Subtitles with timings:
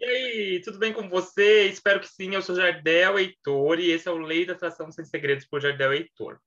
[0.00, 1.64] E aí, tudo bem com você?
[1.64, 2.32] Espero que sim.
[2.32, 5.92] Eu sou Jardel Heitor e esse é o Lei da Atração Sem Segredos por Jardel
[5.92, 6.38] Heitor.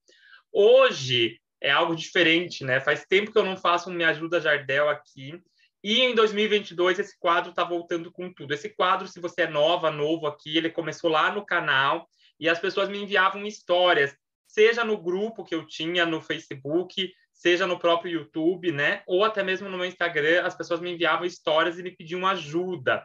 [0.54, 2.80] Hoje é algo diferente, né?
[2.80, 5.38] Faz tempo que eu não faço um Me Ajuda Jardel aqui.
[5.84, 8.54] E em 2022 esse quadro está voltando com tudo.
[8.54, 12.08] Esse quadro, se você é nova, novo aqui, ele começou lá no canal
[12.40, 14.16] e as pessoas me enviavam histórias,
[14.48, 19.02] seja no grupo que eu tinha no Facebook, seja no próprio YouTube, né?
[19.08, 23.04] Ou até mesmo no meu Instagram, as pessoas me enviavam histórias e me pediam ajuda.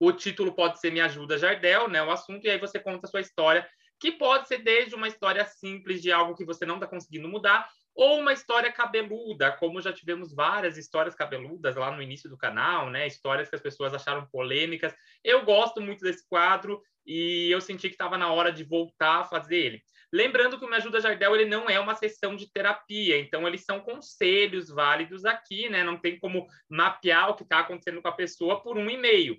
[0.00, 2.02] O título pode ser Me Ajuda Jardel, né?
[2.02, 3.68] O assunto, e aí você conta a sua história,
[4.00, 7.68] que pode ser desde uma história simples de algo que você não está conseguindo mudar,
[7.94, 12.90] ou uma história cabeluda, como já tivemos várias histórias cabeludas lá no início do canal,
[12.90, 13.06] né?
[13.06, 14.94] Histórias que as pessoas acharam polêmicas.
[15.22, 19.24] Eu gosto muito desse quadro e eu senti que estava na hora de voltar a
[19.24, 19.82] fazer ele.
[20.12, 23.64] Lembrando que o Me Ajuda Jardel ele não é uma sessão de terapia, então eles
[23.64, 25.82] são conselhos válidos aqui, né?
[25.82, 29.36] Não tem como mapear o que está acontecendo com a pessoa por um e-mail.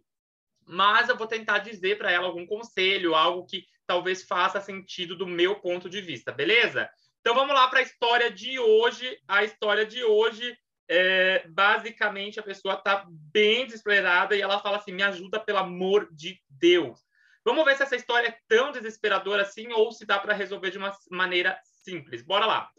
[0.67, 5.27] Mas eu vou tentar dizer para ela algum conselho, algo que talvez faça sentido do
[5.27, 6.89] meu ponto de vista, beleza?
[7.25, 9.19] Então vamos lá para a história de hoje.
[9.27, 10.55] A história de hoje
[10.87, 16.07] é, basicamente a pessoa está bem desesperada e ela fala assim: me ajuda pelo amor
[16.11, 16.99] de Deus.
[17.43, 20.77] Vamos ver se essa história é tão desesperadora assim ou se dá para resolver de
[20.77, 22.21] uma maneira simples.
[22.21, 22.69] Bora lá.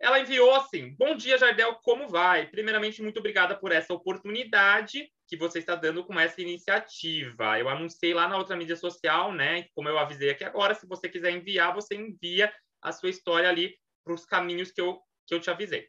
[0.00, 2.48] Ela enviou assim: Bom dia, Jardel, como vai?
[2.48, 7.56] Primeiramente, muito obrigada por essa oportunidade que você está dando com essa iniciativa.
[7.56, 9.66] Eu anunciei lá na outra mídia social, né?
[9.76, 12.52] Como eu avisei aqui agora, se você quiser enviar, você envia
[12.82, 15.88] a sua história ali para os caminhos que eu, que eu te avisei,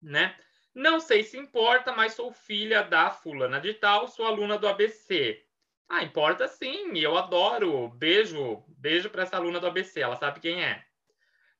[0.00, 0.36] né?
[0.74, 5.40] Não sei se importa, mas sou filha da fulana de tal, sou aluna do ABC.
[5.88, 7.88] Ah, importa sim, eu adoro.
[7.90, 10.84] Beijo, beijo para essa aluna do ABC, ela sabe quem é.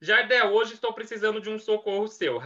[0.00, 2.40] Jardel, hoje estou precisando de um socorro seu.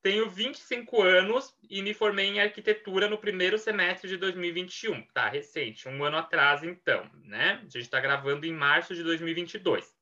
[0.00, 5.02] Tenho 25 anos e me formei em arquitetura no primeiro semestre de 2021.
[5.08, 7.60] Tá, recente, um ano atrás então, né?
[7.60, 9.97] A gente está gravando em março de 2022.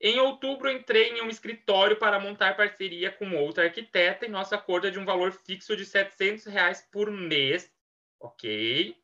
[0.00, 4.86] Em outubro, entrei em um escritório para montar parceria com outra arquiteta e nosso acordo
[4.86, 7.72] é de um valor fixo de 700 reais por mês,
[8.20, 8.94] ok?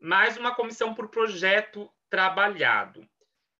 [0.00, 3.06] Mais uma comissão por projeto trabalhado.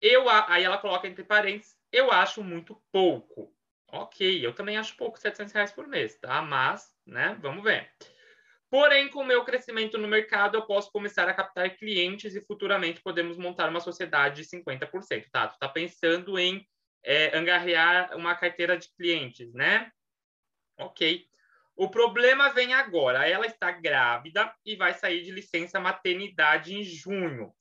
[0.00, 3.54] Eu, aí ela coloca entre parênteses, eu acho muito pouco.
[3.90, 6.40] Ok, eu também acho pouco 700 reais por mês, tá?
[6.40, 7.90] Mas, né, vamos ver.
[8.70, 13.00] Porém, com o meu crescimento no mercado, eu posso começar a captar clientes e futuramente
[13.00, 15.48] podemos montar uma sociedade de 50%, tá?
[15.48, 16.66] Tu tá pensando em
[17.02, 19.90] é, angarrear uma carteira de clientes, né?
[20.78, 21.26] Ok.
[21.76, 23.28] O problema vem agora.
[23.28, 27.54] Ela está grávida e vai sair de licença maternidade em junho.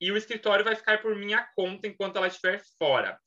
[0.00, 3.18] E o escritório vai ficar por minha conta enquanto ela estiver fora.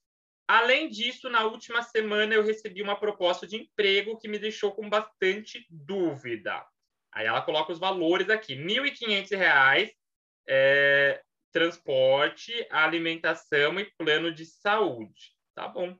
[0.47, 4.89] Além disso, na última semana eu recebi uma proposta de emprego que me deixou com
[4.89, 6.65] bastante dúvida.
[7.11, 9.91] Aí ela coloca os valores aqui: R$ 1.500,
[10.47, 15.36] é, transporte, alimentação e plano de saúde.
[15.57, 15.97] Tá bom.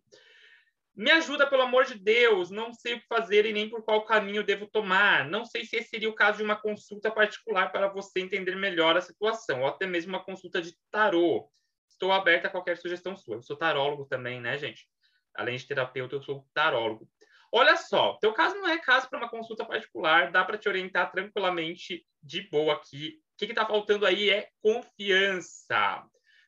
[0.96, 2.52] Me ajuda, pelo amor de Deus.
[2.52, 5.28] Não sei o que fazer e nem por qual caminho devo tomar.
[5.28, 8.96] Não sei se esse seria o caso de uma consulta particular para você entender melhor
[8.96, 11.50] a situação, ou até mesmo uma consulta de tarô.
[11.90, 13.38] Estou aberta a qualquer sugestão sua.
[13.38, 14.88] Eu sou tarólogo também, né, gente?
[15.34, 17.10] Além de terapeuta, eu sou tarólogo.
[17.52, 21.12] Olha só, teu caso não é caso para uma consulta particular, dá para te orientar
[21.12, 23.20] tranquilamente de boa aqui.
[23.34, 26.06] O que está faltando aí é confiança.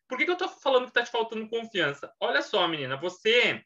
[0.10, 2.12] Por que, que eu estou falando que está te faltando confiança?
[2.20, 3.64] Olha só, menina, você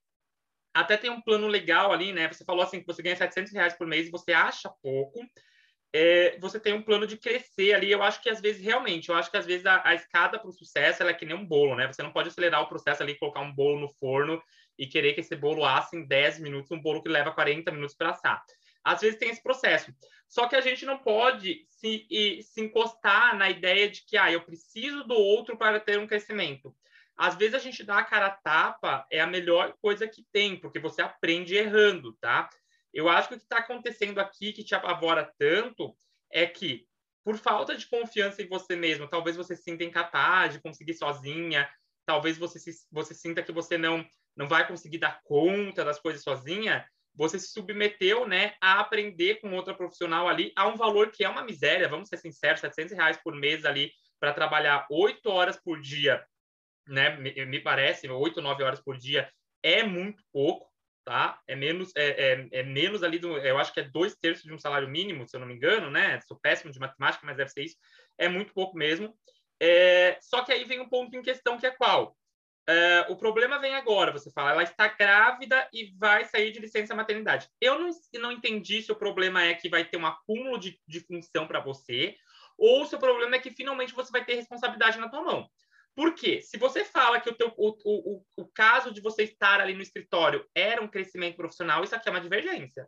[0.73, 2.27] até tem um plano legal ali, né?
[2.27, 5.21] Você falou assim que você ganha 700 reais por mês e você acha pouco.
[5.95, 7.89] É, você tem um plano de crescer ali.
[7.89, 10.49] Eu acho que às vezes, realmente, eu acho que às vezes a, a escada para
[10.49, 11.87] o sucesso é que nem um bolo, né?
[11.87, 14.41] Você não pode acelerar o processo ali, colocar um bolo no forno
[14.77, 17.95] e querer que esse bolo asse em 10 minutos, um bolo que leva 40 minutos
[17.95, 18.43] para assar.
[18.83, 19.93] Às vezes tem esse processo.
[20.27, 22.07] Só que a gente não pode se,
[22.41, 26.75] se encostar na ideia de que ah, eu preciso do outro para ter um crescimento.
[27.15, 30.59] Às vezes a gente dá a cara a tapa é a melhor coisa que tem,
[30.59, 32.49] porque você aprende errando, tá?
[32.91, 35.95] Eu acho que o que está acontecendo aqui, que te apavora tanto,
[36.31, 36.87] é que,
[37.23, 41.69] por falta de confiança em você mesmo, talvez você se sinta incapaz de conseguir sozinha,
[42.05, 44.05] talvez você se, você sinta que você não
[44.35, 46.83] não vai conseguir dar conta das coisas sozinha,
[47.15, 51.29] você se submeteu, né, a aprender com outra profissional ali a um valor que é
[51.29, 55.79] uma miséria, vamos ser sinceros, 700 reais por mês ali para trabalhar oito horas por
[55.79, 56.25] dia,
[56.87, 59.29] né, me, me parece, oito, nove horas por dia
[59.63, 60.69] é muito pouco,
[61.05, 61.41] tá?
[61.47, 64.53] É menos, é, é, é, menos ali do, eu acho que é dois terços de
[64.53, 66.19] um salário mínimo, se eu não me engano, né?
[66.21, 67.77] Sou péssimo de matemática, mas deve ser isso.
[68.17, 69.15] É muito pouco mesmo.
[69.59, 72.15] É, só que aí vem um ponto em questão que é qual?
[72.67, 76.95] É, o problema vem agora, você fala, ela está grávida e vai sair de licença
[76.95, 77.49] maternidade.
[77.59, 77.89] Eu não,
[78.21, 81.59] não entendi se o problema é que vai ter um acúmulo de, de função para
[81.59, 82.15] você,
[82.57, 85.49] ou se o problema é que finalmente você vai ter responsabilidade na tua mão.
[85.95, 86.41] Por quê?
[86.41, 89.81] Se você fala que o, teu, o, o, o caso de você estar ali no
[89.81, 92.87] escritório era um crescimento profissional, isso aqui é uma divergência.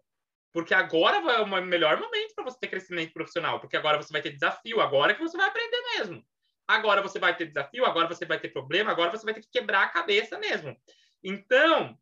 [0.51, 4.22] Porque agora é o melhor momento para você ter crescimento profissional, porque agora você vai
[4.22, 6.25] ter desafio, agora é que você vai aprender mesmo.
[6.67, 9.50] Agora você vai ter desafio, agora você vai ter problema, agora você vai ter que
[9.51, 10.75] quebrar a cabeça mesmo.
[11.23, 11.97] Então,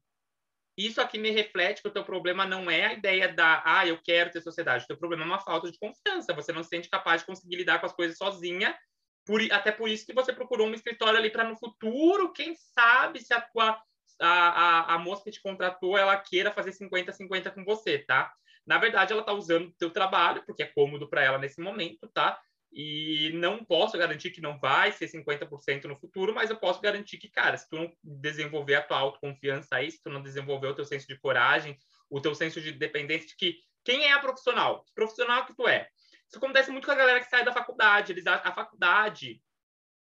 [0.78, 4.02] isso aqui me reflete que o teu problema não é a ideia da, ah, eu
[4.02, 4.86] quero ter sociedade.
[4.86, 6.34] O teu problema é uma falta de confiança.
[6.34, 8.76] Você não se sente capaz de conseguir lidar com as coisas sozinha
[9.26, 13.22] por, até por isso que você procurou um escritório ali para no futuro, quem sabe
[13.22, 13.82] se a tua
[14.22, 18.32] a, a, a moça que te contratou ela queira fazer 50-50 com você, tá?
[18.66, 22.08] Na verdade, ela está usando o teu trabalho, porque é cômodo para ela nesse momento,
[22.14, 22.40] tá?
[22.76, 27.20] E não posso garantir que não vai ser 50% no futuro, mas eu posso garantir
[27.20, 30.74] que, cara, se tu não desenvolver a tua autoconfiança aí, se tu não desenvolver o
[30.74, 31.78] teu senso de coragem,
[32.10, 34.84] o teu senso de dependência de que quem é a profissional?
[34.84, 35.88] Que profissional que tu é?
[36.28, 38.12] Isso acontece muito com a galera que sai da faculdade.
[38.12, 39.40] Eles, a, a faculdade,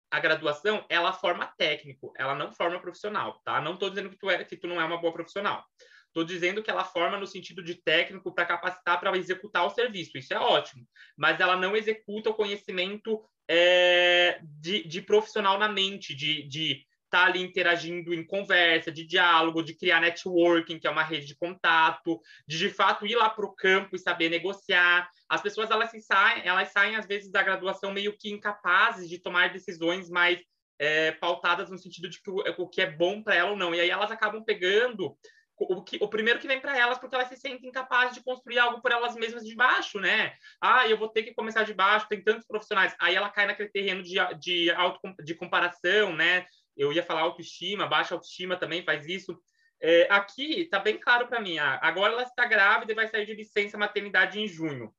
[0.09, 3.59] a graduação, ela forma técnico, ela não forma profissional, tá?
[3.59, 5.65] Não estou dizendo que tu, é, que tu não é uma boa profissional.
[6.11, 10.17] Estou dizendo que ela forma no sentido de técnico para capacitar para executar o serviço.
[10.17, 10.85] Isso é ótimo.
[11.15, 17.25] Mas ela não executa o conhecimento é, de, de, profissional na mente, de, estar tá
[17.25, 22.19] ali interagindo em conversa, de diálogo, de criar networking, que é uma rede de contato,
[22.45, 25.09] de de fato ir lá para o campo e saber negociar.
[25.29, 29.53] As pessoas elas saem, elas saem às vezes da graduação meio que incapazes de tomar
[29.53, 30.41] decisões mais
[30.77, 33.73] é, pautadas no sentido de que o, o que é bom para ela ou não.
[33.73, 35.15] E aí elas acabam pegando
[35.69, 38.59] o, que, o primeiro que vem para elas porque elas se sentem incapazes de construir
[38.59, 40.33] algo por elas mesmas de baixo, né?
[40.59, 42.95] Ah, eu vou ter que começar de baixo, tem tantos profissionais.
[42.99, 46.45] Aí ela cai naquele terreno de, de, auto, de comparação, né?
[46.75, 49.39] eu ia falar autoestima, baixa autoestima também faz isso.
[49.79, 51.57] É, aqui está bem claro para mim.
[51.57, 54.93] Ah, agora ela está grávida e vai sair de licença maternidade em junho,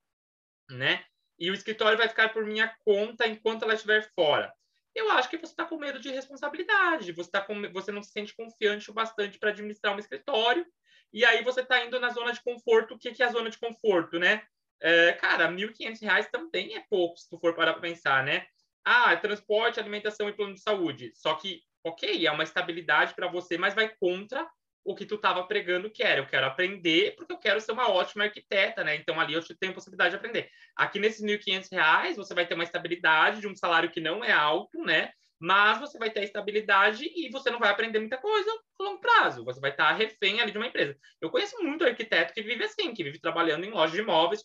[0.71, 1.05] né?
[1.39, 4.53] E o escritório vai ficar por minha conta enquanto ela estiver fora.
[4.95, 7.13] Eu acho que você está com medo de responsabilidade.
[7.13, 10.67] Você tá com, você não se sente confiante o bastante para administrar um escritório.
[11.13, 12.95] E aí você está indo na zona de conforto.
[12.95, 14.43] O que, que é a zona de conforto, né?
[14.81, 18.47] É, cara, R$ 1.500 também é pouco, se tu for parar para pensar, né?
[18.85, 21.13] Ah, transporte, alimentação e plano de saúde.
[21.15, 24.45] Só que, ok, é uma estabilidade para você, mas vai contra
[24.85, 26.21] o que tu estava pregando que era.
[26.21, 28.97] Eu quero aprender porque eu quero ser uma ótima arquiteta, né?
[28.97, 30.51] Então ali eu tenho possibilidade de aprender.
[30.77, 34.33] Aqui nesses R$ 1.500 você vai ter uma estabilidade de um salário que não é
[34.33, 35.13] alto, né?
[35.45, 39.01] Mas você vai ter a estabilidade e você não vai aprender muita coisa a longo
[39.01, 39.45] prazo.
[39.45, 40.97] Você vai estar refém ali de uma empresa.
[41.21, 44.41] Eu conheço muito arquiteto que vive assim, que vive trabalhando em loja de imóveis,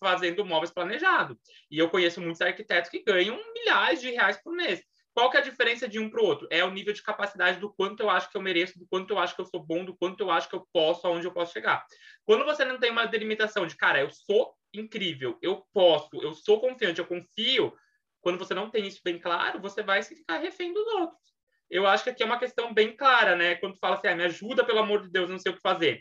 [0.00, 1.36] fazendo móveis planejados.
[1.70, 4.82] E eu conheço muitos arquitetos que ganham milhares de reais por mês.
[5.18, 6.46] Qual que é a diferença de um para o outro?
[6.48, 9.18] É o nível de capacidade do quanto eu acho que eu mereço, do quanto eu
[9.18, 11.52] acho que eu sou bom, do quanto eu acho que eu posso, aonde eu posso
[11.52, 11.84] chegar.
[12.24, 16.60] Quando você não tem uma delimitação de, cara, eu sou incrível, eu posso, eu sou
[16.60, 17.76] confiante, eu confio,
[18.20, 21.20] quando você não tem isso bem claro, você vai se ficar refém dos outros.
[21.68, 23.56] Eu acho que aqui é uma questão bem clara, né?
[23.56, 25.60] Quando tu fala assim, ah, me ajuda, pelo amor de Deus, não sei o que
[25.60, 26.00] fazer.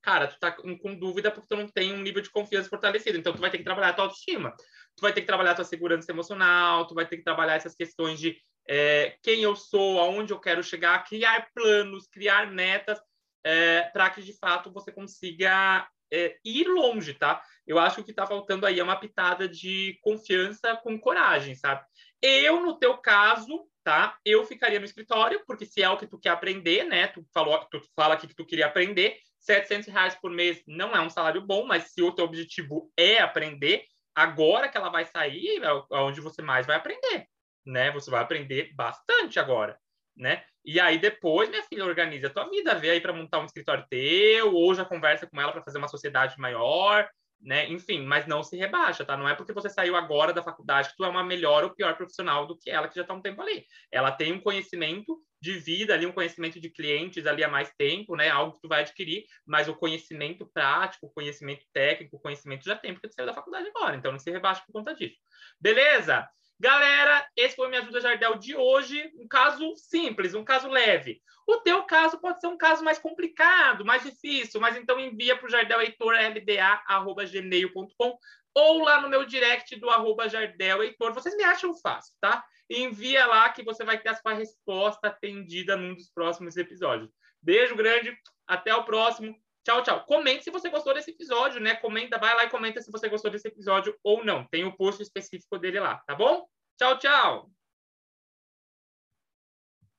[0.00, 3.18] Cara, tu tá com, dúvida porque tu não tem um nível de confiança fortalecido.
[3.18, 4.54] Então, tu vai ter que trabalhar a tua autoestima.
[4.96, 8.18] Tu vai ter que trabalhar tua segurança emocional, tu vai ter que trabalhar essas questões
[8.18, 8.36] de
[8.68, 12.98] é, quem eu sou, aonde eu quero chegar, criar planos, criar metas,
[13.44, 17.42] é, para que, de fato, você consiga é, ir longe, tá?
[17.66, 21.54] Eu acho que o que está faltando aí é uma pitada de confiança com coragem,
[21.54, 21.84] sabe?
[22.20, 24.16] Eu, no teu caso, tá?
[24.24, 27.06] Eu ficaria no escritório, porque se é o que tu quer aprender, né?
[27.08, 31.00] Tu falou, tu fala aqui que tu queria aprender, 700 reais por mês não é
[31.00, 33.84] um salário bom, mas se o teu objetivo é aprender,
[34.16, 37.28] agora que ela vai sair, é onde você mais vai aprender,
[37.64, 37.90] né?
[37.92, 39.78] Você vai aprender bastante agora,
[40.16, 40.42] né?
[40.64, 43.86] E aí depois, minha filha, organiza a tua vida, vê aí para montar um escritório
[43.90, 47.08] teu, ou já conversa com ela para fazer uma sociedade maior,
[47.40, 47.68] né?
[47.68, 49.16] Enfim, mas não se rebaixa, tá?
[49.16, 51.96] Não é porque você saiu agora da faculdade que tu é uma melhor ou pior
[51.96, 53.64] profissional do que ela que já está um tempo ali.
[53.90, 58.16] Ela tem um conhecimento de vida ali, um conhecimento de clientes ali há mais tempo,
[58.16, 58.28] né?
[58.28, 62.76] Algo que tu vai adquirir, mas o conhecimento prático, o conhecimento técnico, o conhecimento já
[62.76, 65.16] tem porque tu saiu da faculdade agora, então não se rebaixa por conta disso.
[65.60, 66.28] Beleza?
[66.58, 69.12] Galera, esse foi o Me Ajuda Jardel de hoje.
[69.18, 71.20] Um caso simples, um caso leve.
[71.46, 75.46] O teu caso pode ser um caso mais complicado, mais difícil, mas então envia para
[75.46, 78.18] o jardelheitorlda.gmail.com
[78.54, 80.28] ou lá no meu direct do arroba.
[80.28, 82.44] Vocês me acham fácil, tá?
[82.68, 87.10] Envia lá que você vai ter a sua resposta atendida num dos próximos episódios.
[87.40, 89.36] Beijo grande, até o próximo.
[89.66, 90.04] Tchau, tchau.
[90.04, 91.74] Comente se você gostou desse episódio, né?
[91.74, 94.46] Comenta, vai lá e comenta se você gostou desse episódio ou não.
[94.46, 96.46] Tem o um post específico dele lá, tá bom?
[96.78, 97.55] Tchau, tchau.